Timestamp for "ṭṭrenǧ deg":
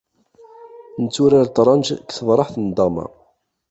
1.49-2.09